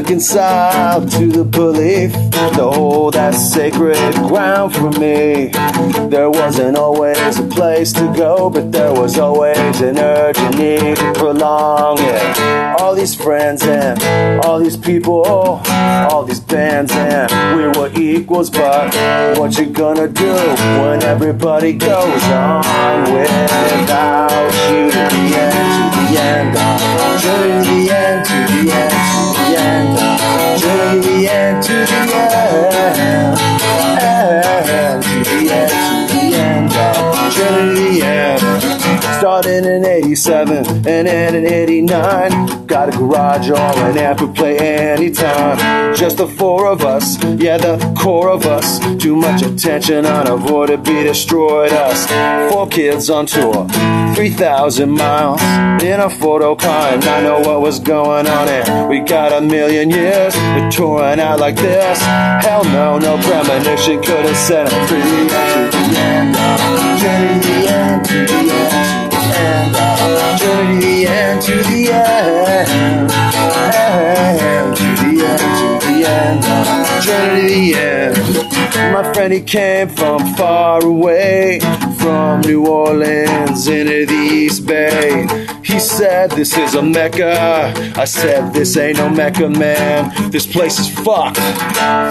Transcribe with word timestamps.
reconciled 0.00 1.10
to 1.10 1.26
the 1.28 1.44
belief 1.44 2.12
to 2.56 2.64
hold 2.70 3.12
that 3.12 3.34
sacred 3.34 4.14
ground 4.28 4.74
for 4.74 4.90
me. 4.92 5.50
There 6.08 6.30
wasn't 6.30 6.78
always 6.78 7.38
a 7.38 7.42
place 7.42 7.92
to 7.92 8.10
go, 8.16 8.48
but 8.48 8.72
there 8.72 8.94
was 8.94 9.18
always 9.18 9.82
an 9.82 9.98
urgent 9.98 10.56
need 10.56 10.96
to 10.96 11.12
prolong 11.12 11.98
it. 12.00 12.80
All 12.80 12.94
these 12.94 13.14
friends 13.14 13.62
and 13.62 14.02
all 14.46 14.58
these 14.58 14.78
people, 14.78 15.22
all 16.10 16.24
these 16.24 16.40
bands, 16.40 16.92
and 16.92 17.28
we 17.56 17.64
were 17.78 17.90
equals, 17.94 18.48
but 18.48 18.94
what 19.38 19.58
you 19.58 19.66
gonna 19.66 20.08
do 20.08 20.32
when 20.80 21.02
everybody 21.02 21.74
goes 21.74 22.24
on 22.24 23.02
without 23.12 24.50
you 24.70 24.90
to 24.90 25.02
the 25.14 25.24
end, 25.46 25.92
to 25.92 26.14
the 26.14 26.20
end, 26.20 26.56
the 26.56 27.79
end, 31.60 31.62
to 31.62 31.74
the 31.74 33.50
end, 34.00 34.68
and 34.70 35.02
to 35.04 35.24
the 35.24 35.52
end, 35.52 35.70
to 36.08 36.14
the 36.16 36.36
end, 36.36 36.70
the 37.76 38.02
end. 38.02 38.40
Started 39.18 39.66
in 39.66 39.84
87 39.84 40.66
and 40.86 41.08
ended 41.08 41.44
in 41.44 41.52
89. 41.52 42.66
Got 42.66 42.94
a 42.94 42.96
garage 42.96 43.50
or 43.50 43.56
an 43.56 43.98
amp 43.98 44.34
play 44.34 44.58
anytime. 44.58 45.69
Just 46.00 46.16
the 46.16 46.26
four 46.26 46.66
of 46.66 46.82
us, 46.82 47.22
yeah, 47.36 47.58
the 47.58 47.76
core 47.94 48.30
of 48.30 48.46
us. 48.46 48.78
Too 48.96 49.14
much 49.14 49.42
attention 49.42 50.06
on 50.06 50.24
be 50.82 51.02
destroyed 51.02 51.72
us. 51.72 52.06
Four 52.50 52.68
kids 52.68 53.10
on 53.10 53.26
tour, 53.26 53.68
3,000 54.14 54.88
miles 54.88 55.42
in 55.82 56.00
a 56.00 56.08
photo 56.08 56.56
car, 56.56 56.94
and 56.94 57.04
I 57.04 57.20
know 57.20 57.40
what 57.40 57.60
was 57.60 57.78
going 57.78 58.26
on 58.26 58.46
there. 58.46 58.88
We 58.88 59.00
got 59.00 59.34
a 59.34 59.42
million 59.42 59.90
years, 59.90 60.34
we're 60.36 60.70
touring 60.70 61.20
out 61.20 61.38
like 61.38 61.56
this. 61.56 61.98
Hell 62.00 62.64
no, 62.64 62.98
no 62.98 63.18
premonition 63.22 64.00
could 64.00 64.24
have 64.24 64.36
set 64.36 64.72
us 64.72 64.88
free. 64.88 65.49
My 79.00 79.14
friend, 79.14 79.32
he 79.32 79.40
came 79.40 79.88
from 79.88 80.34
far 80.34 80.84
away, 80.84 81.58
from 81.96 82.42
New 82.42 82.66
Orleans 82.66 83.66
into 83.66 84.04
the 84.04 84.12
East 84.12 84.66
Bay. 84.66 85.26
He 85.64 85.80
said, 85.80 86.32
This 86.32 86.54
is 86.58 86.74
a 86.74 86.82
Mecca. 86.82 87.72
I 87.96 88.04
said, 88.04 88.52
This 88.52 88.76
ain't 88.76 88.98
no 88.98 89.08
Mecca, 89.08 89.48
man. 89.48 90.30
This 90.30 90.46
place 90.46 90.78
is 90.78 90.90
fucked. 90.90 91.38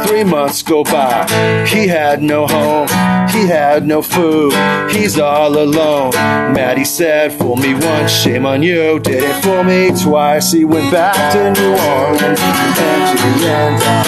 Three 0.07 0.23
months 0.23 0.63
go 0.63 0.83
by. 0.83 1.27
He 1.67 1.87
had 1.87 2.23
no 2.23 2.47
home. 2.47 2.87
He 3.29 3.45
had 3.45 3.85
no 3.85 4.01
food. 4.01 4.53
He's 4.89 5.19
all 5.19 5.59
alone. 5.59 6.09
Maddie 6.55 6.85
said, 6.85 7.33
Fool 7.33 7.55
me 7.55 7.75
once, 7.75 8.11
shame 8.11 8.47
on 8.47 8.63
you. 8.63 8.99
Did 8.99 9.23
it 9.25 9.43
for 9.43 9.63
me 9.63 9.91
twice. 9.91 10.53
He 10.53 10.65
went 10.65 10.91
back 10.91 11.33
to 11.33 11.51
New 11.61 11.71
Orleans. 11.71 12.39
And 12.41 13.17
to 13.19 13.39
the 13.39 13.47
end. 13.47 13.99